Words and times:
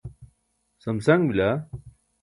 samsaṅ 0.83 1.21
bila 1.29 1.49